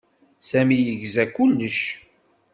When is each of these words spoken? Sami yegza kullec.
Sami 0.49 0.77
yegza 0.85 1.25
kullec. 1.35 1.79